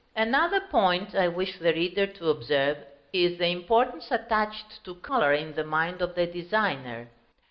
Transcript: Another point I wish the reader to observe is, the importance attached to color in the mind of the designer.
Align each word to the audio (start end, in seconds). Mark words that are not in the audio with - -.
Another 0.15 0.59
point 0.59 1.13
I 1.13 1.27
wish 1.27 1.59
the 1.59 1.73
reader 1.75 2.07
to 2.07 2.29
observe 2.31 2.77
is, 3.13 3.37
the 3.37 3.49
importance 3.51 4.09
attached 4.09 4.83
to 4.83 4.95
color 4.95 5.31
in 5.33 5.53
the 5.53 5.63
mind 5.63 6.01
of 6.01 6.15
the 6.15 6.25
designer. 6.25 7.09